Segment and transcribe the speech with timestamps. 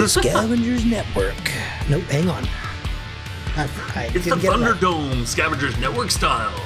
[0.00, 1.52] Welcome to the Scavengers Network.
[1.90, 2.48] Nope, hang on.
[3.54, 4.74] I, I It's the didn't it right.
[4.80, 6.58] Thunderdome Scavengers Network style.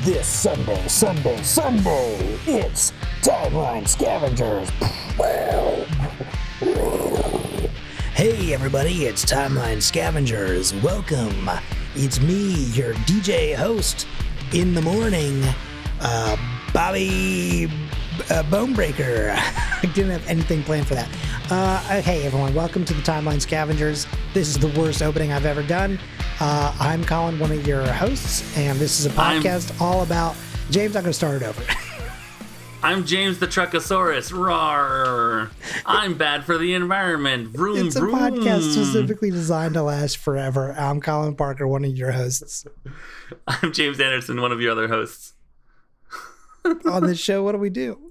[0.00, 4.70] This Sunday, Sunday, Sunday, it's Timeline Scavengers.
[8.14, 10.72] Hey everybody, it's Timeline Scavengers.
[10.76, 11.50] Welcome.
[11.94, 14.06] It's me, your DJ host
[14.54, 15.44] in the morning,
[16.00, 16.38] uh,
[16.72, 17.70] Bobby
[18.30, 19.32] uh, Bonebreaker.
[19.36, 21.08] I didn't have anything planned for that.
[21.50, 24.06] Uh, hey everyone, welcome to the Timeline Scavengers.
[24.32, 25.98] This is the worst opening I've ever done.
[26.40, 30.36] Uh, I'm Colin, one of your hosts, and this is a I'm- podcast all about.
[30.70, 31.62] James, I'm going to start it over.
[32.84, 34.32] I'm James the Truckosaurus.
[34.32, 35.50] Rawr.
[35.86, 37.50] I'm bad for the environment.
[37.50, 38.16] Vroom, it's a vroom.
[38.18, 40.72] podcast specifically designed to last forever.
[40.76, 42.64] I'm Colin Parker, one of your hosts.
[43.46, 45.34] I'm James Anderson, one of your other hosts.
[46.64, 48.10] On this show, what do we do?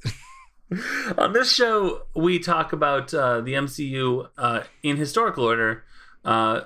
[1.18, 5.84] On this show, we talk about uh, the MCU uh, in historical order,
[6.24, 6.62] uh,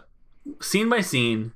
[0.61, 1.53] scene by scene,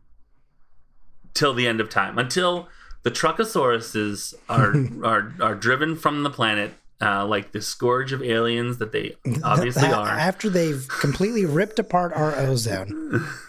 [1.34, 2.68] till the end of time, until
[3.04, 4.74] the Truckosauruses are
[5.08, 9.84] are are driven from the planet, uh, like the scourge of aliens that they obviously
[9.84, 10.08] That- are.
[10.08, 13.28] After they've completely ripped apart our ozone.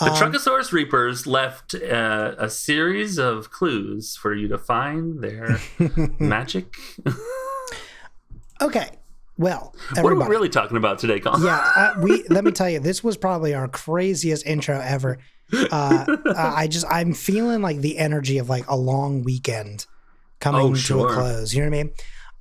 [0.00, 5.58] The Truckosaurus Reapers left uh, a series of clues for you to find their
[6.18, 6.74] magic.
[8.62, 8.88] Okay,
[9.38, 11.42] well, What are we really talking about today, Colin?
[11.42, 15.18] yeah, uh, we let me tell you, this was probably our craziest intro ever.
[15.52, 16.04] Uh,
[16.36, 19.86] I just I'm feeling like the energy of like a long weekend
[20.40, 21.54] coming Oh, to a close.
[21.54, 21.78] You know what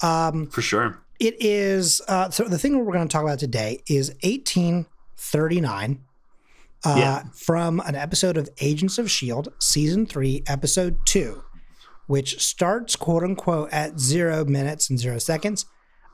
[0.03, 0.49] I mean?
[0.51, 0.99] For sure.
[1.19, 6.03] It is uh, so the thing we're going to talk about today is 1839
[6.85, 7.23] uh, Yeah.
[7.35, 11.43] from an episode of Agents of Shield, season three, episode two,
[12.07, 15.65] which starts quote unquote at zero minutes and zero seconds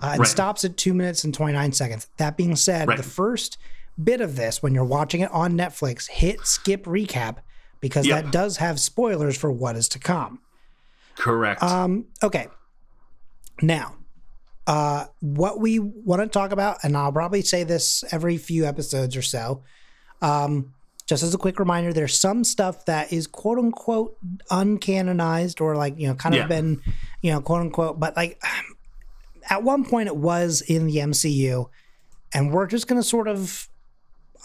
[0.01, 0.27] uh, and Right.
[0.27, 2.07] stops at two minutes and 29 seconds.
[2.17, 2.97] That being said, Right.
[2.97, 3.57] the first
[4.03, 7.37] bit of this, when you're watching it on Netflix, hit skip recap
[7.79, 8.23] because Yep.
[8.25, 10.39] that does have spoilers for what is to come.
[11.15, 11.63] Correct.
[11.63, 12.47] Um, okay.
[13.61, 13.95] Now,
[14.67, 19.15] uh, what we want to talk about, and I'll probably say this every few episodes
[19.15, 19.63] or so.
[20.21, 20.73] Um,
[21.07, 24.17] just as a quick reminder, there's some stuff that is quote unquote
[24.49, 26.47] uncanonized or like, you know, kind of Yeah.
[26.47, 26.81] been,
[27.21, 28.41] you know, quote unquote, but like
[29.49, 31.69] at one point it was in the MCU,
[32.33, 33.69] and we're just going to sort of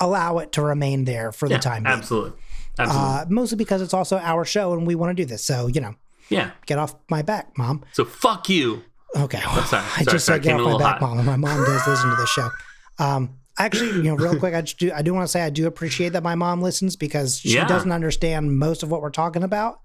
[0.00, 1.94] allow it to remain there for yeah, the time being.
[1.96, 2.32] absolutely.
[2.78, 3.08] Absolutely.
[3.08, 5.44] Uh, mostly because it's also our show and we want to do this.
[5.44, 5.94] So, you know,
[6.28, 6.50] yeah.
[6.66, 7.84] get off my back, mom.
[7.92, 8.82] So fuck you.
[9.16, 9.40] Okay.
[9.44, 11.02] Well, sorry, I just sorry, said get off my back, hot.
[11.02, 11.18] mom.
[11.18, 12.50] and My mom does listen to the show.
[12.98, 15.50] Um, actually, you know, real quick, I just do I do want to say I
[15.50, 17.66] do appreciate that my mom listens because she Yeah.
[17.66, 19.80] doesn't understand most of what we're talking about.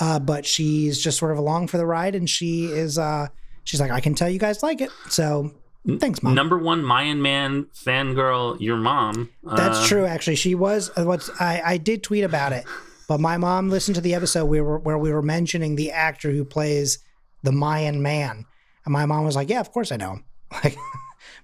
[0.00, 3.26] Uh, but she's just sort of along for the ride, and she is uh,
[3.64, 4.90] she's like, I can tell you guys like it.
[5.08, 5.50] So
[5.98, 6.34] thanks, mom.
[6.34, 9.28] Number one Mayan man fangirl, your mom.
[9.42, 10.06] That's Uh, true.
[10.06, 10.90] Actually, she was.
[10.96, 12.64] uh, What's I I did tweet about it,
[13.08, 16.30] but my mom listened to the episode we were where we were mentioning the actor
[16.30, 16.98] who plays
[17.42, 18.44] the Mayan man,
[18.84, 20.24] and my mom was like, "Yeah, of course I know him,"
[20.62, 20.76] like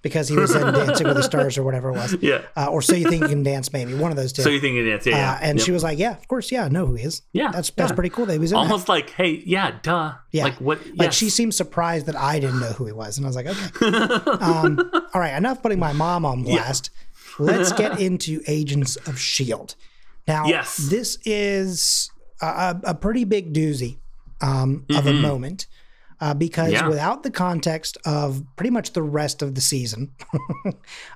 [0.05, 2.43] because he was in Dancing with the Stars or whatever it was, Yeah.
[2.55, 4.43] uh, or So You Think You Can Dance, maybe one of those two.
[4.43, 5.03] So you think it is?
[5.07, 5.17] Yeah.
[5.17, 5.31] yeah.
[5.31, 5.65] uh, and Yep.
[5.65, 7.23] she was like, "Yeah, of course, yeah, I know who he is.
[7.33, 7.95] Yeah, that's that's yeah.
[7.95, 10.13] pretty cool that he was in that." almost like, hey, yeah, duh.
[10.31, 10.43] Yeah.
[10.43, 10.79] Like what?
[10.89, 11.15] Like yes.
[11.15, 13.85] she seemed surprised that I didn't know who he was, and I was like, "Okay."
[14.43, 14.79] um,
[15.15, 16.91] all right, enough putting my mom on blast.
[17.39, 19.73] Let's get into Agents of Shield.
[20.27, 20.77] Now, Yes.
[20.77, 23.97] this is a, a, a pretty big doozy
[24.41, 25.65] um, of a moment
[26.21, 26.71] uh, because.
[26.71, 26.87] Yeah.
[26.87, 30.11] without the context of pretty much the rest of the season,
[30.65, 30.71] uh,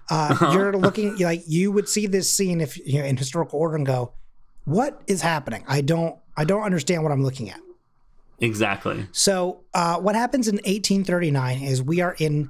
[0.10, 0.52] Uh-huh.
[0.54, 3.86] you're looking like you would see this scene if you know in historical order and
[3.86, 4.14] go,
[4.66, 5.64] "What is happening?
[5.68, 7.60] I don't, I don't understand what I'm looking at."
[8.42, 9.06] exactly.
[9.12, 12.50] So, uh, what happens in 1839 is we are in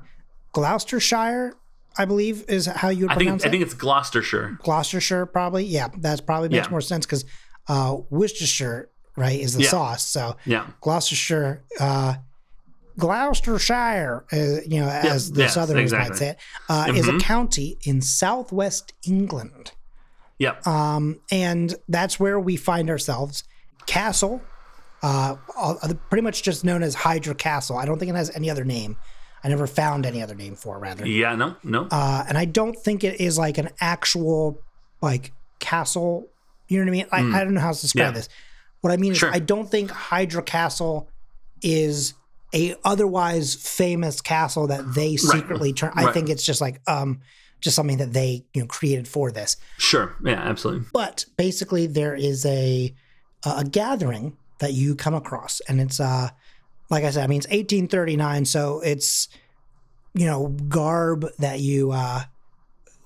[0.53, 1.53] Gloucestershire,
[1.97, 4.57] I believe is how you would I pronounce think I think it's Gloucestershire.
[4.61, 5.65] Gloucestershire, probably.
[5.65, 6.71] Yeah, that's probably makes Yeah.
[6.71, 7.25] more sense because
[7.67, 9.69] uh, Worcestershire, right, is the Yeah.
[9.69, 10.05] sauce.
[10.05, 10.67] So Yeah.
[10.81, 12.15] Gloucestershire, uh,
[12.99, 14.37] Gloucestershire, uh,
[14.67, 16.17] you know, as the yes, Southerners might exactly.
[16.17, 16.37] say it,
[16.69, 17.21] uh, is a Mhm.
[17.21, 19.71] county in southwest England.
[20.39, 20.65] Yep.
[20.67, 23.43] Um, and that's where we find ourselves.
[23.85, 24.41] Castle,
[25.03, 25.35] uh,
[26.09, 27.77] pretty much just known as Hydra Castle.
[27.77, 28.97] I don't think it has any other name.
[29.43, 31.05] I never found any other name for it, rather.
[31.07, 31.33] yeah.
[31.35, 31.55] No.
[31.63, 31.87] No.
[31.89, 34.61] Uh, and I don't think it is like an actual
[35.01, 36.27] like castle.
[36.67, 37.33] You know what I mean?
[37.35, 38.07] I, I don't know how to describe.
[38.07, 38.11] Yeah.
[38.11, 38.29] this.
[38.81, 39.29] What I mean Sure.
[39.29, 41.09] is, I don't think Hydra Castle
[41.61, 42.13] is
[42.53, 45.91] a otherwise famous castle that they secretly turn.
[45.95, 46.13] I Right.
[46.13, 47.19] think it's just like um,
[47.61, 49.57] just something that they you know created for this.
[49.77, 50.15] sure.
[50.23, 50.33] Yeah.
[50.41, 50.85] Absolutely.
[50.93, 52.93] But basically, there is a
[53.45, 56.29] a gathering that you come across, and it's uh
[56.89, 59.27] like I said, I mean it's 1839, so it's
[60.15, 62.23] you know, garb that you uh,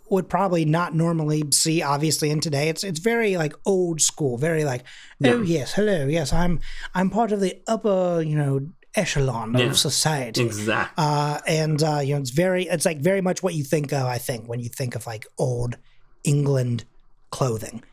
[0.09, 1.81] would probably not normally see.
[1.81, 4.83] Obviously, in today, it's it's very like old school, very like,
[5.23, 5.41] oh Yeah.
[5.43, 6.59] yes, hello, yes, I'm
[6.95, 9.65] I'm part of the upper, you know, echelon Yeah.
[9.65, 10.41] of society.
[10.43, 11.03] Exactly.
[11.03, 14.05] Uh, and uh, you know, it's very, it's like very much what you think of.
[14.05, 15.77] I think when you think of like old
[16.23, 16.85] England
[17.31, 17.83] clothing.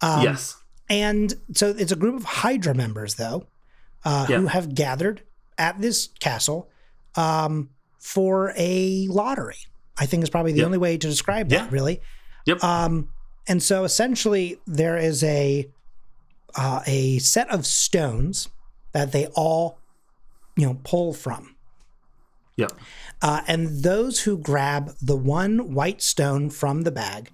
[0.00, 0.56] Um, yes.
[0.90, 3.46] And so it's a group of Hydra members, though,
[4.04, 5.22] uh, who have gathered
[5.58, 6.68] at this castle
[7.14, 9.56] um, for a lottery.
[9.98, 12.00] I think is probably the only way to describe that, really.
[12.46, 12.62] Yep.
[12.62, 13.08] Um,
[13.48, 15.68] and so essentially, there is a
[16.54, 18.48] uh, a set of stones
[18.92, 19.78] that they all,
[20.58, 21.54] you know, pull from.
[22.56, 22.72] Yep.
[23.22, 27.30] Uh, and those who grab the one white stone from the bag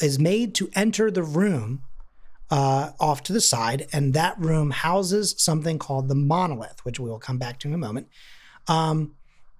[0.00, 1.82] is made to enter the room
[2.50, 3.88] uh, off to the side.
[3.92, 7.74] And that room houses something called the monolith, which we will come back to in
[7.74, 8.06] a moment.
[8.68, 9.16] Um,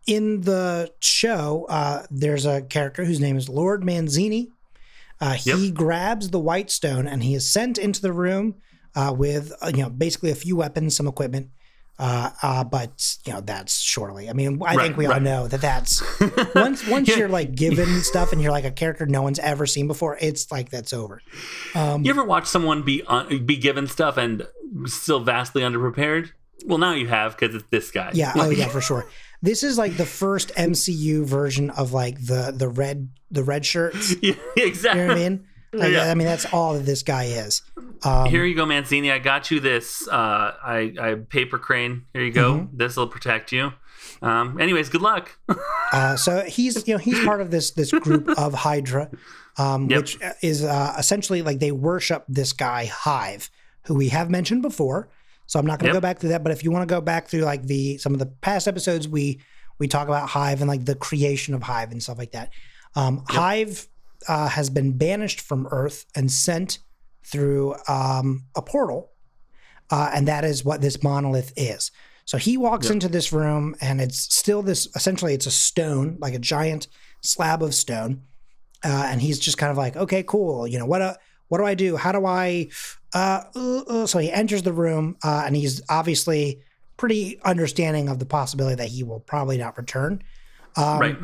[0.06, 4.47] in the show, uh, there's a character whose name is Lord Manzini.
[5.20, 5.75] Uh, he Yep.
[5.75, 8.55] grabs the white stone and he is sent into the room
[8.94, 11.49] uh, with, uh, you know, basically a few weapons, some equipment.
[11.99, 14.31] Uh, uh, but you know that's shortly.
[14.31, 16.00] I mean, I Right, think we all know that that's
[16.55, 17.17] once once Yeah.
[17.17, 20.17] you're like given stuff and you're like a character no one's ever seen before.
[20.21, 21.21] It's like that's over.
[21.75, 24.47] Um, You ever watch someone be un- be given stuff and
[24.87, 26.31] still vastly underprepared?
[26.67, 28.11] Well, now you have because it's this guy.
[28.15, 29.06] yeah, oh yeah, for sure.
[29.43, 34.15] This is like the first MCU version of like the the red the red shirts.
[34.23, 35.01] Yeah, exactly.
[35.03, 35.47] You know what I mean?
[35.73, 36.11] Like, Yeah.
[36.11, 37.62] I mean that's all that this guy is.
[38.05, 39.11] Um, Here you go, Mancini.
[39.11, 40.06] I got you this.
[40.09, 42.05] Uh, I, I paper crane.
[42.12, 42.55] Here you go.
[42.55, 42.76] Mm-hmm.
[42.76, 43.73] This will protect you.
[44.23, 45.38] Um, anyways, good luck.
[45.91, 49.09] Uh, so he's you know he's part of this this group of Hydra,
[49.56, 49.99] um, Yep.
[49.99, 53.49] which is uh, essentially like they worship this guy Hive,
[53.87, 55.09] who we have mentioned before.
[55.47, 56.03] So I'm not going to Yep.
[56.03, 58.12] go back through that, but if you want to go back through like the some
[58.12, 59.41] of the past episodes, we
[59.79, 62.50] we talk about Hive and like the creation of Hive and stuff like that.
[62.94, 63.88] Um, Hive
[64.29, 66.79] uh, has been banished from Earth and sent
[67.25, 69.11] through um, a portal
[69.91, 71.91] uh, and that is what this monolith is.
[72.25, 72.93] So he walks Yep.
[72.93, 74.87] into this room, and it's still this.
[74.95, 76.89] Essentially, it's a stone, like a giant
[77.23, 78.23] slab of stone,
[78.85, 80.67] uh, and he's just kind of like, okay, cool.
[80.67, 81.01] You know what?
[81.01, 81.15] Uh,
[81.49, 81.97] what do I do?
[81.97, 82.69] How do I?
[83.15, 84.07] Uh, uh, uh.
[84.07, 86.61] So he enters the room, uh, and he's obviously
[86.99, 90.23] pretty understanding of the possibility that he will probably not return.
[90.77, 91.17] Um, right.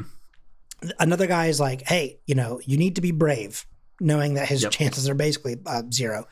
[0.99, 3.67] Another guy is like, hey, you know, you need to be brave,
[4.01, 4.73] knowing that his Yep.
[4.73, 6.27] chances are basically uh, zero.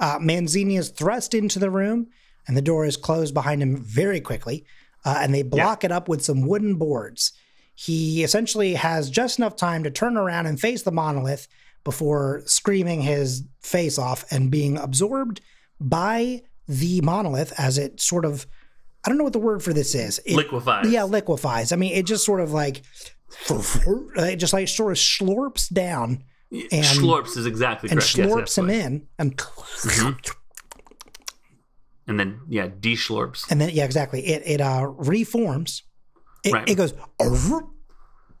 [0.00, 2.08] Uh, Manzini is thrust into the room,
[2.46, 4.64] and the door is closed behind him very quickly,
[5.04, 7.32] uh, and they block it up with some wooden boards.
[7.74, 11.46] He essentially has just enough time to turn around and face the monolith
[11.84, 15.40] before screaming his face off and being absorbed
[15.80, 18.46] by the monolith as it sort of
[19.04, 20.18] I don't know what the word for this is.
[20.26, 20.90] It, Liquefies.
[20.90, 21.70] yeah, liquefies.
[21.72, 22.82] I mean, it just sort of like,
[23.50, 28.16] it just like sort of slurps down and- Schlorps is exactly and correct.
[28.16, 30.34] Yes, slurps him in, and Mhm.
[32.06, 33.44] And then yeah, de schlorps.
[33.50, 34.26] and then yeah, exactly.
[34.26, 35.82] It it uh reforms.
[36.44, 36.68] It, Right.
[36.68, 36.94] it goes,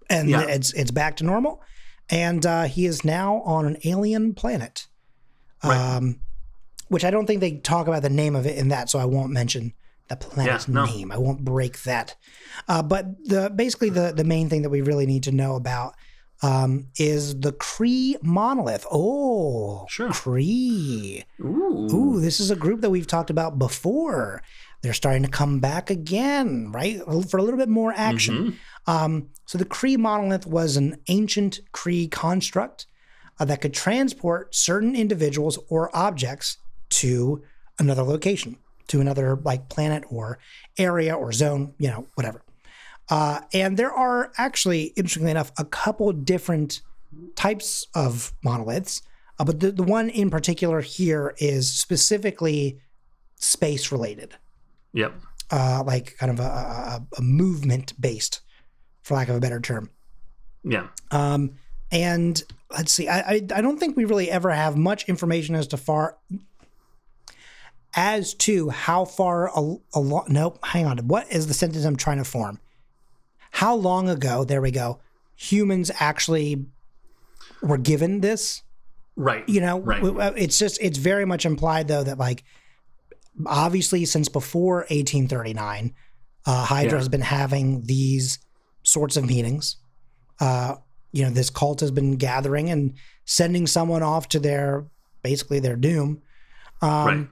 [0.08, 0.42] and Yeah.
[0.48, 1.60] it's it's back to normal,
[2.08, 4.86] and uh, he is now on an alien planet.
[5.62, 5.76] Right.
[5.76, 6.20] Um,
[6.88, 9.04] which I don't think they talk about the name of it in that, so I
[9.04, 9.74] won't mention
[10.08, 10.84] the planet's Yeah, no.
[10.86, 11.12] name.
[11.12, 12.16] I won't break that.
[12.68, 15.94] Uh, but the basically the the main thing that we really need to know about
[16.42, 18.86] um, is the Kree monolith.
[18.92, 20.08] Oh, Sure.
[20.10, 21.24] Kree.
[21.40, 21.88] Ooh.
[21.92, 24.42] Ooh, this is a group that we've talked about before.
[24.82, 27.00] They're starting to come back again, right?
[27.28, 28.56] For a little bit more action.
[28.86, 28.92] Mhm.
[28.92, 32.86] Um, so the Kree monolith was an ancient Kree construct
[33.40, 36.58] uh, that could transport certain individuals or objects
[36.90, 37.42] to
[37.80, 38.56] another location,
[38.88, 40.38] to another like planet or
[40.76, 42.42] area or zone, you know, whatever.
[43.10, 46.82] Uh, and there are actually, interestingly enough, a couple different
[47.36, 49.02] types of monoliths.
[49.38, 52.80] Uh, but the, the one in particular here is specifically
[53.36, 54.34] space related,
[54.92, 55.14] Yep.
[55.50, 58.40] uh, like kind of a, a, a movement based,
[59.02, 59.90] for lack of a better term.
[60.64, 60.88] Yeah.
[61.10, 61.52] Um,
[61.90, 65.68] and let's see, I, I I don't think we really ever have much information as
[65.68, 66.18] to far
[67.96, 70.98] as to how far a, a lo- nope, hang on.
[71.08, 72.60] What is the sentence I'm trying to form?
[73.50, 74.44] How long ago?
[74.44, 75.00] There we go.
[75.36, 76.66] Humans actually
[77.62, 78.62] were given this.
[79.16, 79.48] Right.
[79.48, 80.02] You know, Right.
[80.36, 82.44] it's just it's very much implied though that like
[83.46, 85.94] obviously since before 1839,
[86.46, 86.98] uh, Hydra Yeah.
[86.98, 88.38] has been having these
[88.82, 89.76] sorts of meetings.
[90.40, 90.76] Uh,
[91.12, 94.86] you know, this cult has been gathering and sending someone off to their
[95.22, 96.22] basically their doom.
[96.80, 97.28] Um, right.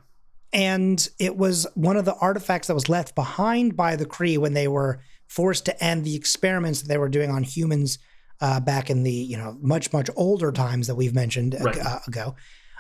[0.57, 4.55] And it was one of the artifacts that was left behind by the Kree when
[4.55, 7.99] they were forced to end the experiments that they were doing on humans
[8.41, 11.99] uh, back in the you know much much older times that we've mentioned ag- uh,
[12.07, 12.35] ago,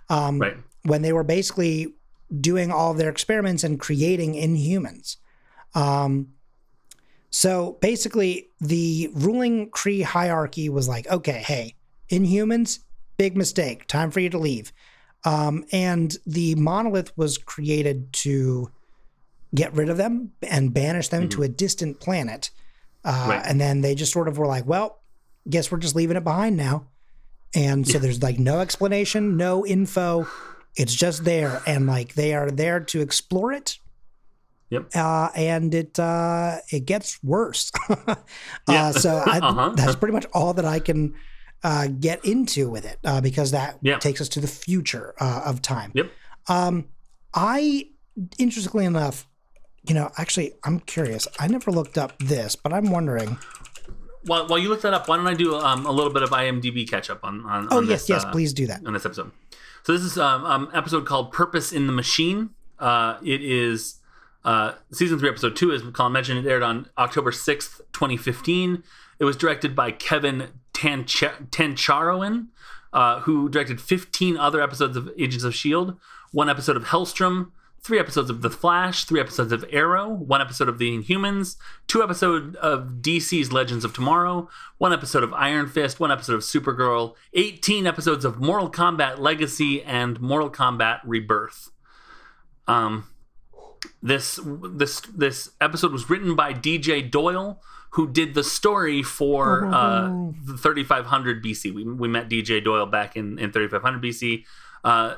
[0.08, 0.56] um, Right.
[0.84, 1.94] when they were basically
[2.40, 5.16] doing all of their experiments and creating inhumans.
[5.74, 6.28] Um,
[7.30, 11.74] so basically, the ruling Kree hierarchy was like, okay, hey,
[12.10, 12.78] inhumans,
[13.18, 13.86] big mistake.
[13.86, 14.72] Time for you to leave.
[15.26, 18.70] Um, and the monolith was created to
[19.54, 22.50] get rid of them and banish them to a distant planet.
[23.04, 23.42] Uh, Right.
[23.44, 25.00] And then they just sort of were like, well,
[25.50, 26.86] guess we're just leaving it behind now.
[27.54, 30.26] And so there's like no explanation, no info.
[30.76, 31.62] It's just there.
[31.66, 33.78] And like they are there to explore it.
[34.70, 34.90] Yep.
[34.96, 37.70] Uh, and it uh, it gets worse.
[38.68, 38.86] Yeah.
[38.88, 39.72] uh, so I, Uh-huh.
[39.76, 41.14] that's pretty much all that I can
[41.66, 43.98] uh, get into with it uh, because that Yeah.
[43.98, 45.90] takes us to the future uh, of time.
[45.94, 46.06] Yep.
[46.48, 46.84] Um,
[47.34, 47.88] I,
[48.38, 49.26] interestingly enough,
[49.88, 51.26] you know, actually, I'm curious.
[51.40, 53.36] I never looked up this, but I'm wondering.
[54.24, 56.30] While, while you look that up, why don't I do um, a little bit of
[56.30, 58.86] IMDb catch up on, on, Oh on yes, this, yes, uh, please do that.
[58.86, 59.30] on this episode.
[59.84, 64.00] So this is um, um episode called "Purpose in the Machine." Uh, it is
[64.44, 65.70] uh, season three, episode two.
[65.72, 68.82] As Colin mentioned, it aired on October sixth, twenty fifteen.
[69.18, 72.48] It was directed by Kevin Tanch- Tancharoen,
[72.92, 75.98] uh, who directed fifteen other episodes of Agents of Shield,
[76.32, 77.50] one episode of Helstrom,
[77.86, 81.56] three episodes of The Flash, three episodes of Arrow, one episode of The Inhumans,
[81.86, 86.40] two episodes of DC's Legends of Tomorrow, one episode of Iron Fist, one episode of
[86.40, 91.70] Supergirl, 18 episodes of Mortal Kombat Legacy and Mortal Kombat Rebirth.
[92.66, 93.08] Um,
[94.02, 100.10] this this this episode was written by DJ Doyle, who did the story for uh,
[100.58, 101.74] 3500 BC.
[101.74, 104.44] We, we met DJ Doyle back in, in 3500 BC.
[104.84, 105.16] Uh,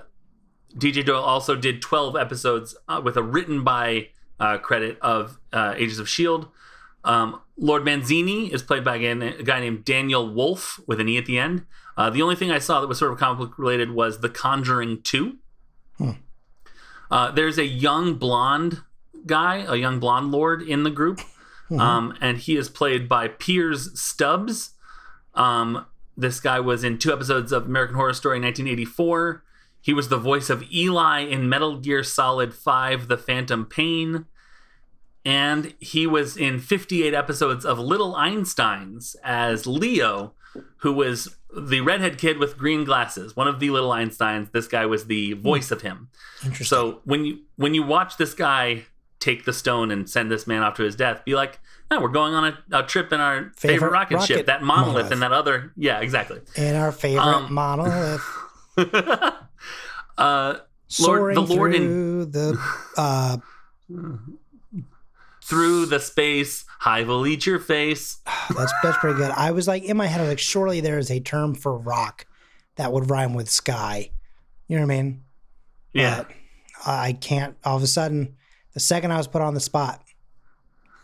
[0.77, 4.09] DJ Doyle also did 12 episodes uh, with a written by
[4.39, 6.47] uh, credit of uh, Ages of S.H.I.E.L.D.
[7.05, 11.27] Um, Lord Manzini is played by a guy named Daniel Wolfe with an E at
[11.27, 11.67] the end.
[11.97, 14.29] Uh, the only thing I saw that was sort of comic book related was The
[14.29, 15.37] Conjuring 2.
[17.11, 18.83] Uh, there's a young blonde
[19.27, 21.21] guy, a young blonde lord in the group,
[21.71, 24.71] um, and he is played by Piers Stubbs.
[25.35, 29.45] Um, this guy was in two episodes of American Horror Story in 1984.
[29.81, 34.27] He was the voice of Eli in Metal Gear Solid 5 The Phantom Pain.
[35.25, 40.33] And he was in 58 episodes of Little Einsteins as Leo,
[40.79, 43.37] who was the redhead kid with green glasses.
[43.37, 44.53] One of the Little Einsteins.
[44.53, 46.09] This guy was the voice of him.
[46.43, 46.65] Interesting.
[46.65, 48.87] So when you when you watch this guy
[49.21, 51.59] take the stone and send this man off to his death, be like,
[51.91, 54.63] "No, we're going on a, a trip in our favorite, Favorite rocket, rocket ship, that
[54.63, 56.41] monolith, monolith." and that other." Yeah, exactly.
[56.57, 58.23] In our favorite Um, monolith,
[60.19, 60.55] uh,
[60.89, 62.59] soaring the Lord in- through the
[62.97, 63.37] uh,
[65.45, 68.19] through the space, high will eat your face.
[68.57, 69.31] That's that's pretty good.
[69.31, 71.77] I was like in my head, I was like, surely there is a term for
[71.77, 72.27] rock
[72.77, 74.11] that would rhyme with sky.
[74.69, 75.23] You know what I mean?
[75.95, 76.31] Yeah, But
[76.87, 77.57] I can't.
[77.65, 78.37] All of a sudden,
[78.79, 80.01] the second I was put on the spot,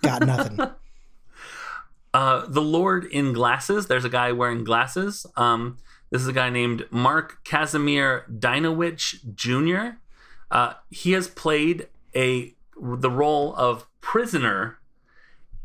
[0.00, 0.60] got nothing.
[2.14, 3.88] uh, the Lord in glasses.
[3.88, 5.26] There's a guy wearing glasses.
[5.36, 5.78] Um,
[6.10, 9.96] this is a guy named Mark Casimir Dyniewicz Jr.
[10.52, 14.78] Uh, he has played a the role of prisoner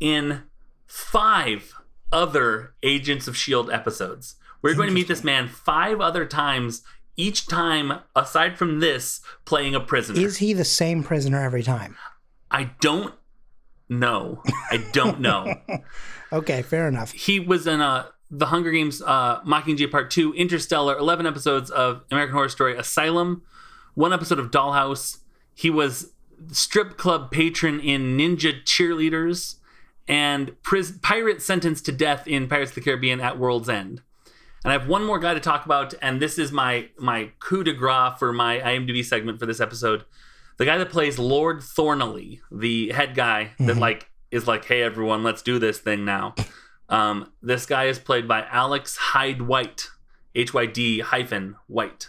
[0.00, 0.42] in
[0.88, 1.74] five
[2.10, 4.34] other Agents of Shield episodes.
[4.62, 6.82] We're going to meet this man five other times.
[7.16, 10.20] Each time, aside from this, playing a prisoner.
[10.20, 11.96] is he the same prisoner every time?
[12.50, 13.14] I don't
[13.88, 14.42] know.
[14.70, 15.54] I don't know.
[16.32, 17.10] Okay, fair enough.
[17.10, 22.04] he was in uh, the Hunger Games uh, Mockingjay Part 2, Interstellar, 11 episodes of
[22.12, 23.42] American Horror Story Asylum,
[23.94, 25.18] one episode of Dollhouse.
[25.56, 26.12] He was
[26.52, 29.56] strip club patron in Ninja Cheerleaders
[30.06, 34.00] and pris- pirate sentenced to death in Pirates of the Caribbean at World's End.
[34.64, 37.64] And I have one more guy to talk about, and this is my my coup
[37.64, 40.04] de grace for my IMDb segment for this episode.
[40.58, 45.22] The guy that plays Lord Thornley, the head guy that like is like, "Hey everyone,
[45.22, 46.34] let's do this thing now."
[46.90, 49.88] Um, this guy is played by Alex Hyde White,
[50.34, 52.08] H Y D hyphen White.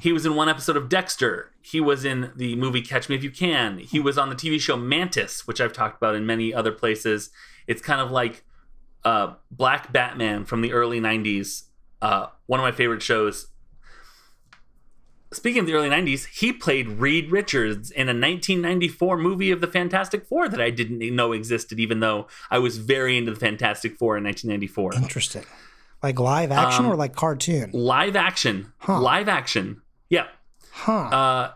[0.00, 1.52] He was in one episode of Dexter.
[1.60, 3.78] He was in the movie Catch Me If You Can.
[3.78, 7.30] He was on the TV show Mantis, which I've talked about in many other places.
[7.66, 8.44] It's kind of like
[9.04, 11.64] uh, Black Batman from the early 90s.
[12.02, 13.48] Uh, one of my favorite shows.
[15.32, 19.66] Speaking of the early 90s, he played Reed Richards in a 1994 movie of the
[19.66, 23.96] Fantastic Four that I didn't know existed, even though I was very into the Fantastic
[23.96, 24.94] Four in 1994.
[24.94, 25.44] Interesting.
[26.04, 27.70] Like live action Um, or like cartoon?
[27.72, 28.72] Live action.
[28.78, 29.00] Huh.
[29.00, 29.82] Live action.
[30.08, 30.26] Yeah.
[30.70, 30.92] Huh.
[30.92, 31.52] Uh,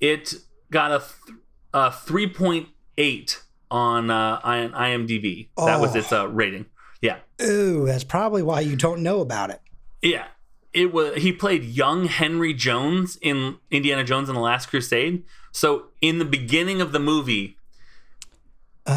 [0.00, 0.34] it
[0.70, 1.38] got a, th-
[1.72, 3.40] a 3.8
[3.74, 5.48] on uh, IMDb.
[5.56, 5.98] That was Oh.
[5.98, 6.66] its uh, rating.
[7.02, 9.60] Yeah, Ooh, that's probably why you don't know about it.
[10.00, 10.26] yeah.
[10.72, 11.16] It was.
[11.22, 15.22] He played young Henry Jones in Indiana Jones and the Last Crusade.
[15.52, 17.58] So in the beginning of the movie,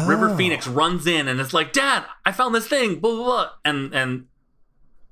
[0.06, 0.36] River Oh.
[0.36, 3.50] Phoenix runs in and it's like, "Dad, I found this thing." Blah blah blah.
[3.64, 4.26] And and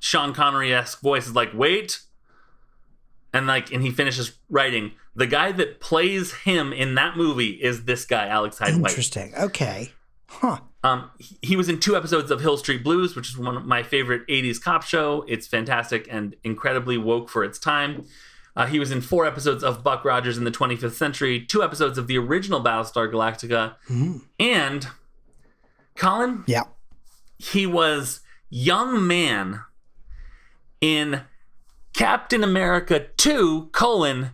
[0.01, 2.01] Sean Connery esque voice is like, "Wait."
[3.37, 4.93] And like, and he finishes writing.
[5.15, 8.75] The guy that plays him in that movie is this guy, Alex Hyde.
[8.75, 9.33] Interesting.
[9.39, 9.93] Okay.
[10.29, 10.59] Huh.
[10.85, 13.65] Um, he- he was in two episodes of Hill Street Blues, which is one of
[13.65, 15.25] my favorite 80s cop show.
[15.29, 18.05] It's fantastic and incredibly woke for its time.
[18.55, 21.99] Uh, he was in four episodes of Buck Rogers in the 25th Century, two episodes
[21.99, 24.23] of the original Battlestar Galactica, Mhm.
[24.39, 24.89] and
[25.97, 26.63] Colin, Yeah.
[27.39, 29.61] he was young man
[30.81, 31.23] in
[31.97, 34.31] Captain America 2, colon,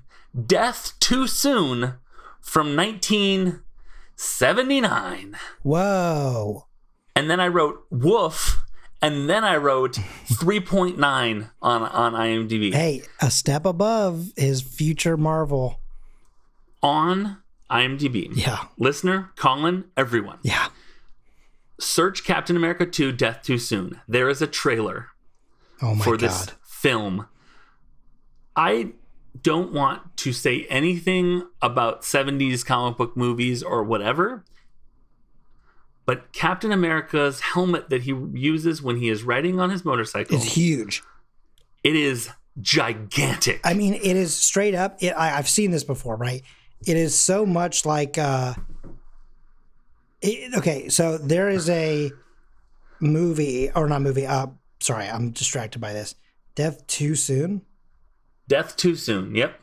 [0.46, 1.94] Death Too Soon
[2.40, 5.36] from 1979.
[5.62, 6.66] Whoa.
[7.14, 8.58] And then I wrote woof,
[9.00, 9.92] and then I wrote
[10.26, 12.74] 3.9 on, on IMDb.
[12.74, 15.78] Hey, a step above his future Marvel.
[16.82, 17.36] On
[17.70, 18.30] IMDb.
[18.34, 18.64] Yeah.
[18.76, 20.40] Listener, Colin, everyone.
[20.42, 20.66] Yeah.
[21.78, 24.00] Search Captain America 2 Death Too Soon.
[24.08, 25.10] There is a trailer
[25.80, 26.20] Oh my for god.
[26.28, 27.28] this film.
[28.56, 28.92] I
[29.40, 34.44] don't want to say anything about 70s comic book movies or whatever,
[36.04, 40.44] but Captain America's helmet that he uses when he is riding on his motorcycle, is
[40.44, 41.02] huge.
[41.82, 42.28] it is
[42.60, 43.60] gigantic.
[43.64, 45.02] I mean, it is straight up.
[45.02, 46.42] It, I, I've seen this before, right?
[46.86, 48.18] It is so much like.
[48.18, 48.54] uh
[50.20, 52.10] it, Okay, so there is a
[53.00, 54.26] movie, or not movie.
[54.26, 54.48] Uh,
[54.80, 56.14] sorry, I'm distracted by this.
[56.54, 57.62] Death too soon.
[58.48, 59.34] Death Too Soon.
[59.34, 59.58] Yep.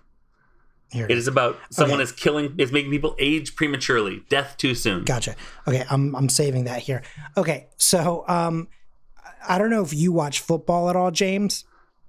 [0.91, 2.03] Here It is about someone Okay.
[2.03, 4.23] is killing, is making people age prematurely.
[4.29, 5.03] Death Too Soon.
[5.03, 5.35] Gotcha.
[5.67, 7.03] Okay, I'm I'm saving that here.
[7.37, 8.67] Okay, so um,
[9.47, 11.65] I don't know if you watch football at all, James.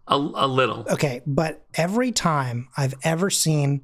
[0.09, 0.87] A, a little.
[0.91, 3.83] Okay, but every time I've ever seen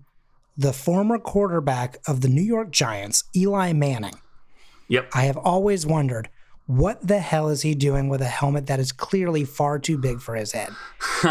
[0.57, 4.15] the former quarterback of the New York Giants, Eli Manning,
[4.89, 5.11] Yep.
[5.13, 6.31] I have always wondered
[6.67, 10.21] what the hell is he doing with a helmet that is clearly far too big
[10.21, 10.71] for his head?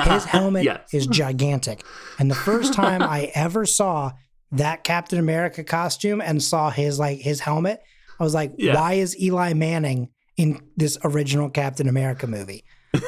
[0.03, 0.93] His helmet Yes.
[0.93, 1.83] is gigantic.
[2.19, 4.11] And the first time I ever saw
[4.53, 7.81] that Captain America costume and saw his like his helmet,
[8.19, 8.75] I was like, Yeah.
[8.75, 12.63] why is Eli Manning in this original Captain America movie?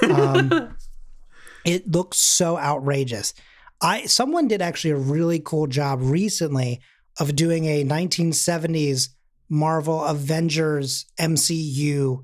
[0.09, 0.75] Um,
[1.65, 3.33] it looks so outrageous.
[3.81, 6.81] I someone did actually a really cool job recently
[7.19, 9.09] of doing a 1970s
[9.49, 12.23] Marvel Avengers MCU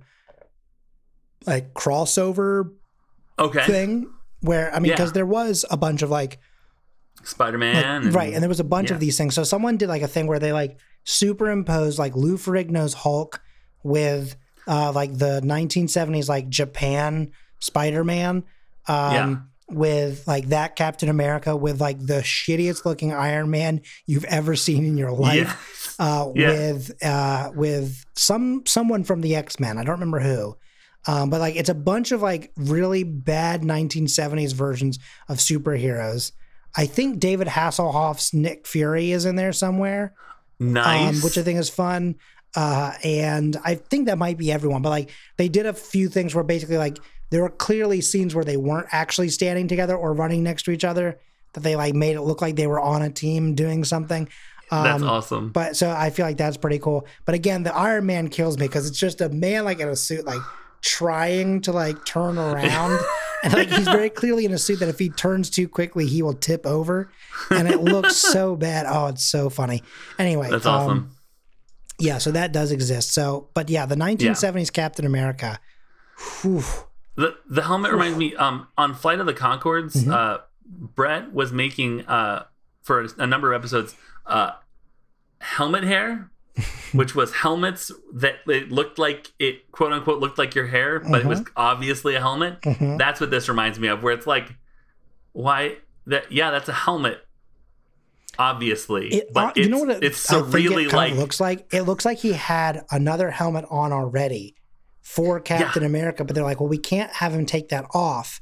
[1.46, 2.72] like crossover
[3.40, 3.66] Okay.
[3.66, 4.10] thing
[4.42, 4.96] where I mean Yeah.
[4.96, 6.40] because there was a bunch of like
[7.24, 8.12] Spider like, Man.
[8.12, 8.96] right and there was a bunch yeah.
[8.96, 12.38] of these things so someone did like a thing where they like superimposed like Lou
[12.38, 13.42] Ferrigno's Hulk
[13.84, 14.36] with
[14.68, 18.44] uh like the 1970s like Japan Spider-Man
[18.88, 19.36] um Yeah.
[19.74, 24.86] With like that Captain America with like the shittiest looking Iron Man you've ever seen
[24.86, 26.06] in your life Yeah.
[26.06, 26.48] uh, Yeah.
[26.48, 29.78] with uh, with some someone from the X Men.
[29.78, 30.56] I don't remember who,
[31.08, 36.32] um, but like it's a bunch of like really bad 1970s versions of superheroes.
[36.76, 40.14] I think David Hasselhoff's Nick Fury is in there somewhere,
[40.60, 41.18] Nice.
[41.18, 42.16] um, which I think is fun.
[42.56, 46.36] Uh, and I think that might be everyone, but like they did a few things
[46.36, 46.98] where basically like
[47.34, 50.86] there were clearly scenes where they weren't actually standing together or running next to each
[50.86, 51.20] other.
[51.54, 54.28] That they like made it look like they were on a team doing something.
[54.72, 55.50] That's Um, awesome.
[55.52, 57.06] but so I feel like that's pretty cool.
[57.26, 59.96] But again, the Iron Man kills me because it's just a man like in a
[59.96, 60.42] suit, like
[60.82, 63.00] trying to like turn around.
[63.44, 66.24] and like he's very clearly in a suit that if he turns too quickly, he
[66.24, 67.12] will tip over.
[67.52, 68.86] And it looks so bad.
[68.90, 69.84] Oh, it's so funny.
[70.18, 71.16] Anyway, That's um, awesome.
[72.00, 73.14] yeah, so that does exist.
[73.14, 75.60] So, but yeah, the 1970s Captain America.
[76.42, 76.64] Whew,
[77.16, 80.12] The the helmet reminds me um on Flight of the Conchords, Mm-hmm.
[80.12, 82.46] uh Bret was making uh
[82.82, 83.96] for a number of episodes
[84.26, 84.52] uh
[85.40, 86.32] helmet hair
[86.94, 91.22] which was helmets that it looked like it quote unquote looked like your hair but
[91.22, 91.54] it was Mm-hmm.
[91.58, 92.62] obviously a helmet.
[92.62, 92.98] Mhm.
[92.98, 94.54] That's what this reminds me of where it's like
[95.34, 97.26] why that yeah that's a helmet
[98.40, 101.68] obviously It, but uh, it's, you know what it, it's really it like looks like?
[101.72, 104.56] It looks like he had another helmet on already
[105.04, 108.42] for Captain America, but they're like, well, we can't have him take that off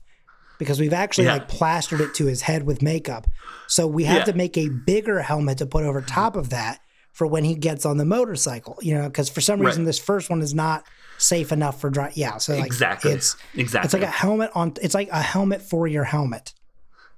[0.59, 1.33] because we've actually Yeah.
[1.33, 3.27] like plastered it to his head with makeup.
[3.67, 4.23] So we have Yeah.
[4.25, 6.79] to make a bigger helmet to put over top of that
[7.11, 8.77] for when he gets on the motorcycle.
[8.81, 9.67] You know, because for some Right.
[9.67, 10.85] reason this first one is not
[11.17, 12.11] safe enough for dry.
[12.13, 14.73] Yeah, so like exactly it's exactly it's like a helmet on.
[14.81, 16.53] It's like a helmet for your helmet.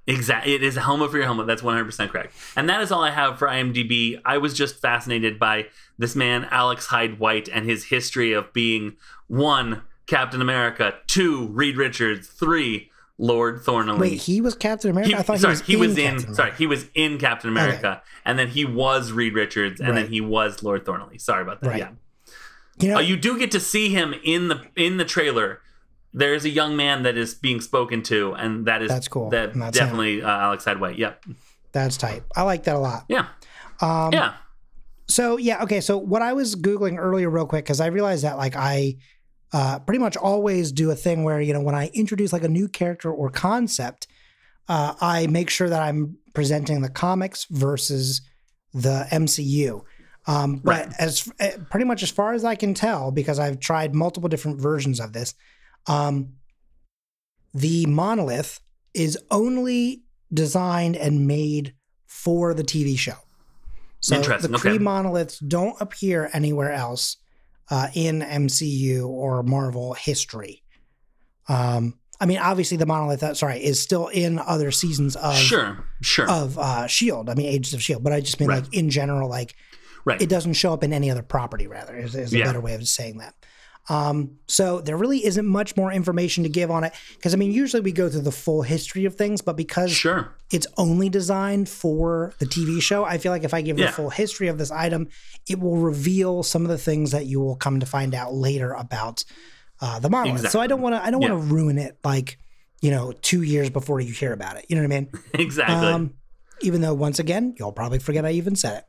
[0.06, 0.54] Exactly.
[0.54, 1.46] It is a helmet for your helmet.
[1.46, 2.34] That's 100% correct.
[2.56, 4.20] And that is all I have for IMDb.
[4.24, 5.66] I was just fascinated by
[5.98, 8.96] this man, Alex Hyde White, and his history of being
[9.28, 13.98] one, Captain America, two, Reed Richards, three, Lord Thornley.
[14.10, 15.08] Wait, he was Captain America.
[15.10, 16.16] He, I thought sorry, he was in.
[16.16, 16.34] in.
[16.34, 20.20] Sorry, he was in Captain America, and then he was Reed Richards, and then he
[20.20, 21.18] was Lord Thornley.
[21.18, 21.68] Sorry about that.
[21.68, 21.78] Right.
[21.78, 21.90] Yeah,
[22.80, 25.60] You know, uh, you do get to see him in the in the trailer.
[26.16, 29.30] There is a young man that is being spoken to, and that is That's cool.
[29.30, 30.96] That that's definitely uh, Alex Hyde-White.
[30.96, 31.24] Yep.
[31.72, 32.22] that's tight.
[32.36, 33.04] I like that a lot.
[33.08, 33.26] Yeah.
[33.80, 34.34] Um, yeah.
[35.08, 35.80] So yeah, okay.
[35.80, 38.96] So what I was googling earlier, real quick, because I realized that like I
[39.52, 42.48] uh, pretty much always do a thing where you know when I introduce like a
[42.48, 44.06] new character or concept,
[44.68, 48.22] uh, I make sure that I'm presenting the comics versus
[48.72, 49.82] the MCU.
[50.26, 50.92] Um, but Right.
[50.98, 54.58] as eh, pretty much as far as I can tell, because I've tried multiple different
[54.60, 55.34] versions of this,
[55.86, 56.34] um,
[57.52, 58.60] the monolith
[58.94, 61.74] is only designed and made
[62.06, 63.16] for the TV show.
[64.00, 64.70] So Interesting, the okay.
[64.70, 67.16] Kree monoliths don't appear anywhere else
[67.70, 70.62] uh, in MCU or Marvel history.
[71.48, 75.84] Um, I mean, obviously the monolith, uh, sorry, is still in other seasons of sure.
[76.02, 76.28] Sure.
[76.30, 77.28] of uh, Shield.
[77.28, 78.62] I mean, Agents of Shield, but I just mean Right.
[78.62, 79.54] like in general, like
[80.04, 80.20] right.
[80.20, 81.66] it doesn't show up in any other property.
[81.66, 82.44] Rather, is, is a Yeah.
[82.44, 83.34] better way of saying that.
[83.88, 87.52] Um, so there really isn't much more information to give on it because I mean,
[87.52, 90.34] usually we go through the full history of things, but because sure.
[90.50, 93.86] it's only designed for the TV show, I feel like if I give Yeah.
[93.86, 95.08] the full history of this item,
[95.48, 98.72] it will reveal some of the things that you will come to find out later
[98.72, 99.22] about
[99.80, 100.50] uh, the monolith.
[100.50, 102.38] So I don't want to, I don't want to ruin it like
[102.80, 104.64] you know two years before you hear about it.
[104.68, 105.10] You know what I mean?
[105.34, 105.74] Exactly.
[105.74, 106.14] Um,
[106.60, 108.84] even though once again, you'll probably forget I even said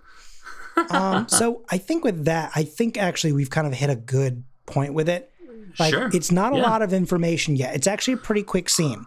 [0.78, 0.92] it.
[0.92, 4.44] Um, so I think with that, I think actually we've kind of hit a good
[4.66, 5.32] point with it.
[5.80, 6.10] Like Sure.
[6.14, 6.64] it's not a Yeah.
[6.64, 7.76] lot of information yet.
[7.76, 9.06] It's actually a pretty quick scene.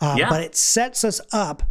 [0.00, 0.28] Uh, Yeah.
[0.28, 1.62] but it sets us up.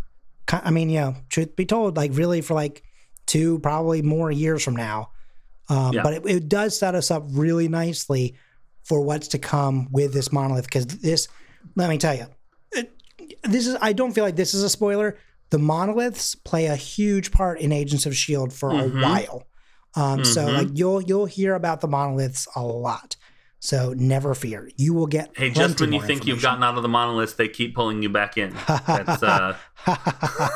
[0.51, 2.83] I mean, you know, truth be told, like really for like
[3.25, 5.09] two, probably more years from now.
[5.69, 6.03] Um, Yeah.
[6.03, 8.35] But it, it does set us up really nicely
[8.83, 10.65] for what's to come with this monolith.
[10.65, 11.27] Because this,
[11.75, 12.25] let me tell you,
[12.71, 12.91] it,
[13.43, 13.77] this is.
[13.81, 15.17] I don't feel like this is a spoiler.
[15.51, 18.99] The monoliths play a huge part in Agents of Shield for Mhm.
[18.99, 19.43] a while.
[19.95, 20.53] Um, So Mhm.
[20.53, 23.15] like you'll you'll hear about the monoliths a lot.
[23.63, 25.37] So never fear, you will get.
[25.37, 28.09] hey, just when you think you've gotten out of the monolith, they keep pulling you
[28.09, 28.55] back in.
[28.87, 29.55] That's uh,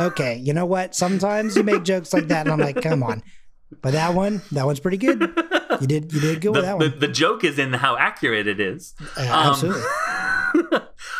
[0.00, 0.96] okay, you know what?
[0.96, 3.22] Sometimes you make jokes like that, and I'm like, come on.
[3.80, 5.20] But that one, that one's pretty good.
[5.80, 6.98] You did, you did good the, with that the, one.
[6.98, 8.94] the joke is in how accurate it is.
[9.16, 9.82] Uh, um, absolutely.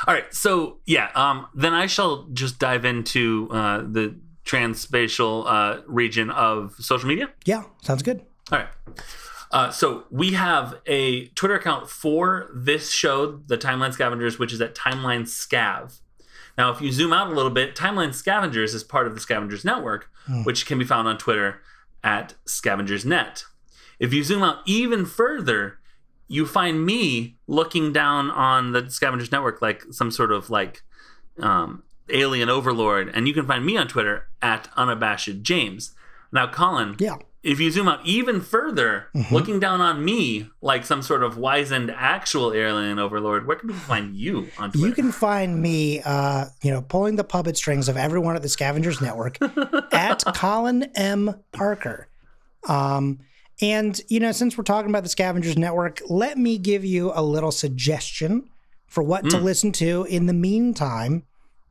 [0.09, 5.83] All right, so yeah, um, then I shall just dive into uh, the transspatial uh,
[5.87, 7.31] region of social media.
[7.45, 8.25] Yeah, sounds good.
[8.51, 8.69] All right.
[9.51, 14.61] Uh, so we have a Twitter account for this show, the Timeline Scavengers, which is
[14.61, 16.01] at Timeline Scav.
[16.59, 19.65] Now, if you zoom out a little bit, Timeline Scavengers is part of the Scavengers
[19.65, 20.43] Network, Hmm.
[20.45, 21.63] which can be found on Twitter
[22.05, 23.45] at ScavengersNet.
[23.99, 25.79] If you zoom out even further,
[26.27, 30.83] you find me looking down on the Scavengers Network like some sort of like
[31.41, 35.95] um, alien overlord, and you can find me on Twitter at unabashed James.
[36.33, 37.17] Now, Colin, Yeah.
[37.43, 39.31] If you zoom out even further, Mhm.
[39.31, 43.75] looking down on me like some sort of wizened actual alien overlord, where can we
[43.75, 44.87] find you on Twitter?
[44.89, 48.49] You can find me, uh, you know, pulling the puppet strings of everyone at the
[48.49, 49.39] Scavengers Network
[49.93, 51.35] at Colin M.
[51.53, 52.09] Parker.
[52.69, 53.21] Um,
[53.61, 57.23] and, you know, since we're talking about the Scavengers Network, let me give you a
[57.23, 58.49] little suggestion
[58.87, 59.43] for what to Mm.
[59.43, 61.23] listen to in the meantime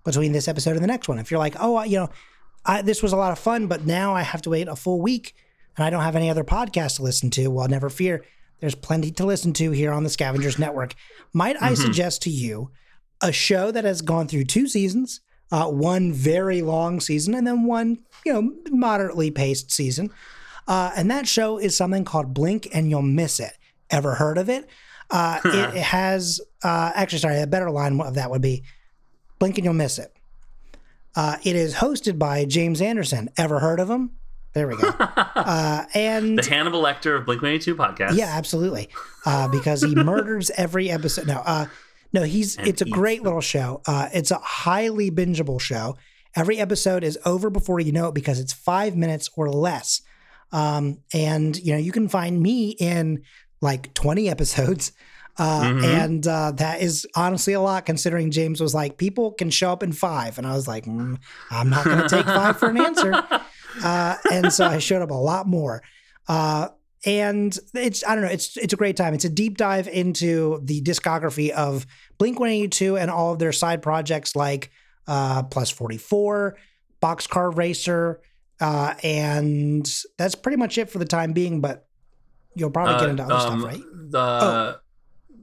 [0.06, 1.20] between this episode and the next one.
[1.20, 2.10] If you're like, oh, I- you know,
[2.66, 5.02] I, this was a lot of fun, but now I have to wait a full
[5.02, 5.34] week
[5.78, 8.26] and I don't have any other podcast to listen to, well, never fear.
[8.60, 10.96] There's plenty to listen to here on the Scavengers Network.
[11.34, 11.78] Might I Mhm.
[11.78, 12.72] suggest to you
[13.22, 17.64] a show that has gone through two seasons, uh, one very long season, and then
[17.66, 20.10] one, you know, moderately paced season.
[20.68, 23.54] Uh, and that show is something called Blink and You'll Miss It.
[23.90, 24.68] Ever heard of it?
[25.10, 28.64] Uh, it has, uh, actually, sorry, a better line of that would be
[29.40, 30.12] Blink and You'll Miss It.
[31.16, 33.30] Uh, it is hosted by James Anderson.
[33.38, 34.12] Ever heard of him?
[34.58, 34.92] There we go.
[35.48, 38.18] Uh, and the Hannibal Lecter of Blink 182 podcast.
[38.18, 38.90] yeah, absolutely.
[39.26, 41.26] Uh, because he murders every episode.
[41.28, 41.68] No, uh,
[42.12, 43.26] no, he's And it's a great them.
[43.26, 43.82] little show.
[43.88, 45.96] Uh, it's a highly bingeable show.
[46.36, 50.02] Every episode is over before you know it because it's five minutes or less.
[50.52, 53.24] Um, and you know you can find me in
[53.62, 54.92] like twenty episodes.
[55.40, 55.84] Uh, Mhm.
[55.84, 59.84] And uh, that is honestly a lot considering James was like, people can show up
[59.84, 60.40] in five.
[60.40, 61.16] And I was like, mm,
[61.52, 63.24] I'm not going to take five for an answer.
[63.84, 65.82] Uh, and so I showed up a lot more.
[66.28, 66.70] Uh,
[67.06, 69.14] and it's I don't know it's it's a great time.
[69.14, 71.86] It's a deep dive into the discography of
[72.18, 74.72] Blink One Eighty Two and all of their side projects like
[75.08, 76.58] uh, plus 44,
[77.02, 78.20] Boxcar Racer,
[78.60, 81.62] uh, and that's pretty much it for the time being.
[81.62, 81.88] But
[82.56, 83.84] you'll probably get Uh, into other um, stuff, right?
[84.10, 84.80] The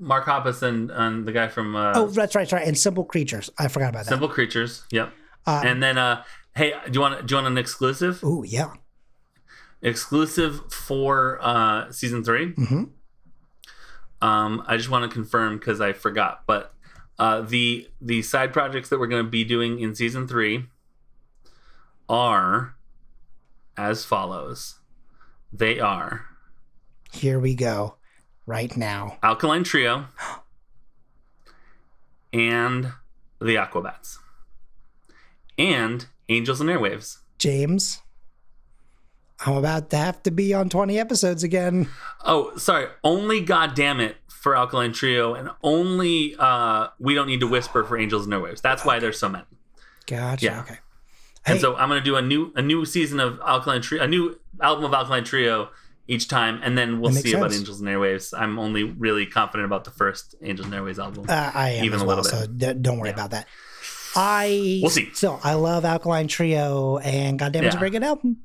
[0.01, 2.67] Mark Hoppus and, and the guy from uh, Oh, that's right, that's right.
[2.67, 3.49] And Simple Creatures.
[3.59, 4.11] I forgot about that.
[4.11, 4.83] Simple Creatures.
[4.91, 5.13] Yep.
[5.47, 6.25] Uh, and then, uh,
[6.57, 8.21] hey, do you want do you want an exclusive?
[8.23, 8.73] oh, yeah.
[9.83, 12.53] Exclusive for uh, season three.
[12.53, 12.85] hmm
[14.23, 16.73] Um, I just want to confirm because I forgot, but
[17.19, 20.67] uh, the the side projects that we're going to be doing in season three
[22.09, 22.77] are
[23.77, 24.77] as follows.
[25.53, 26.27] They are
[27.13, 27.97] Here we go.
[28.47, 29.19] Right now.
[29.23, 30.07] Alkaline Trio
[32.33, 32.93] and
[33.41, 34.19] the Aquabats
[35.59, 37.19] and Angels and Airwaves.
[37.39, 38.01] James,
[39.45, 41.89] I'm about to have to be on 20 episodes again.
[42.25, 42.87] Oh, sorry.
[43.03, 48.25] Only Goddamnit for Alkaline Trio and only uh, We Don't Need to Whisper for Angels
[48.25, 48.61] and Airwaves.
[48.61, 49.45] That's why there's so many.
[50.07, 50.45] Gotcha.
[50.45, 50.61] Yeah.
[50.61, 50.79] Okay.
[51.47, 51.61] And Hey.
[51.61, 54.85] so I'm gonna do a new a new season of Alkaline Trio, a new album
[54.85, 55.69] of Alkaline Trio
[56.09, 57.53] each time, and then we'll see makes about.
[57.53, 58.33] Angels and Airwaves.
[58.39, 61.27] I'm only really confident about the first Angels and Airwaves album.
[61.29, 63.15] Uh, I am Even as a well, little so d- don't worry Yeah.
[63.15, 63.47] about that.
[64.17, 65.09] I We'll see.
[65.15, 67.81] So I love Alkaline Trio, and goddamn, it's a Yeah.
[67.81, 68.39] very good album.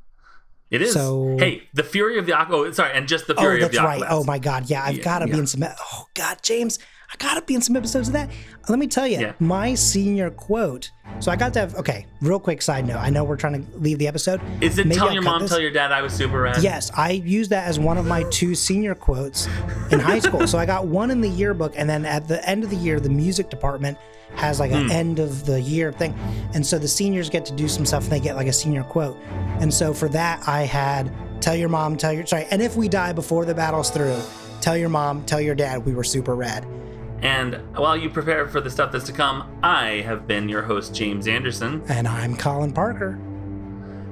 [0.72, 0.94] it is.
[0.94, 2.56] so- hey, the Fury of the Aqua.
[2.58, 4.04] Oh, sorry, and just the Oh, Fury of that's the right.
[4.08, 5.64] Oh my god, yeah, I've Yeah, got to be in some.
[5.64, 6.78] Oh god, James,
[7.12, 8.30] I got to be in some episodes of that.
[8.68, 9.32] Let me tell you, Yeah.
[9.40, 10.92] my senior quote.
[11.22, 11.74] So I got to have.
[11.76, 12.98] Okay, real quick side note.
[13.00, 14.42] I know we're trying to leave the episode.
[14.62, 15.50] Is it Maybe tell I'll your mom, this.
[15.50, 16.62] tell your dad I was super rad?
[16.62, 19.48] Yes, I used that as one of my two senior quotes
[19.90, 20.46] in high school.
[20.54, 23.00] so I got one in the yearbook, and then at the end of the year,
[23.00, 23.98] the music department
[24.36, 24.92] has like an hmm.
[24.92, 26.14] end of the year thing.
[26.54, 28.84] And so the seniors get to do some stuff and they get like a senior
[28.84, 29.18] quote.
[29.60, 31.12] And so for that, I had
[31.42, 34.20] tell your mom, tell your, sorry, and if we die before the battle's through,
[34.62, 36.66] tell your mom, tell your dad we were super rad.
[37.22, 40.94] And while you prepare for the stuff that's to come, I have been your host,
[40.96, 41.84] James Anderson.
[41.90, 43.20] And I'm Colin Parker.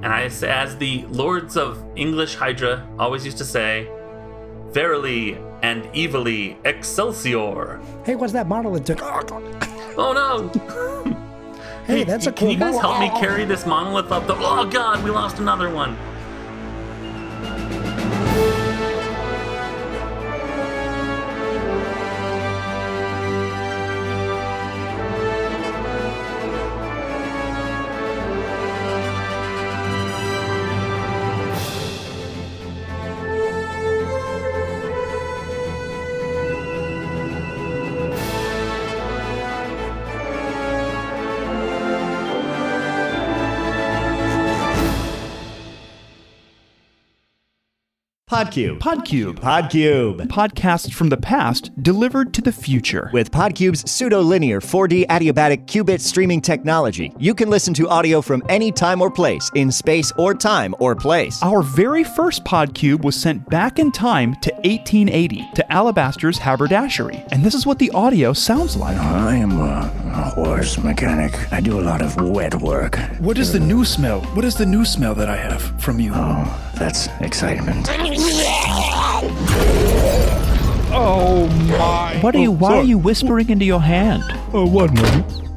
[0.02, 3.88] And I, as the Lords of English Hydra always used to say,
[4.70, 7.80] Verily and evilly excelsior.
[8.04, 9.00] Hey, what's that monolith doing?
[9.02, 9.64] Oh
[10.00, 10.48] Oh, no!
[11.84, 12.38] Hey, that's a cool.
[12.38, 14.36] Can you guys help me carry this monolith up the?
[14.36, 15.96] Oh god, we lost another one.
[48.38, 48.78] Podcube.
[48.78, 49.34] Podcube.
[49.40, 50.20] Podcube.
[50.28, 53.10] Podcasts from the past delivered to the future.
[53.12, 58.70] With Podcube's pseudo-linear 4D adiabatic qubit streaming technology, you can listen to audio from any
[58.70, 61.42] time or place, in space or time or place.
[61.42, 67.42] Our very first Podcube was sent back in time to 1880 to Alabaster's haberdashery, and
[67.42, 68.96] this is what the audio sounds like.
[68.98, 71.32] I am a, a horse mechanic.
[71.52, 72.98] I do a lot of wet work.
[73.20, 74.20] What is the new smell?
[74.34, 76.12] What is the new smell that I have from you?
[76.14, 77.86] Oh, that's excitement.
[80.90, 82.18] Oh my!
[82.20, 82.50] What are you?
[82.50, 84.24] Why are you whispering into your hand?
[84.52, 85.47] Oh, what, man?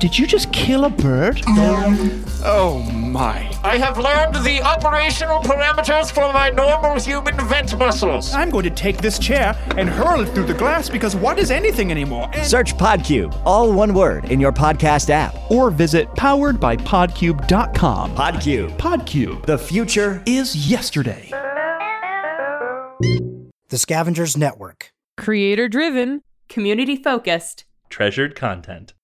[0.00, 1.42] Did you just kill a bird?
[1.48, 3.52] Oh my!
[3.64, 8.32] I have learned the operational parameters for my normal human vent muscles.
[8.32, 11.50] I'm going to take this chair and hurl it through the glass because what is
[11.50, 12.30] anything anymore?
[12.32, 15.36] And Search Podcube, all one word, in your podcast app.
[15.50, 18.14] Or visit poweredbypodcube.com.
[18.14, 18.76] Podcube.
[18.76, 21.28] Podcube The future is yesterday.
[23.00, 24.92] The Scavengers Network.
[25.16, 26.22] Creator driven.
[26.48, 27.64] Community focused.
[27.90, 28.94] Treasured content.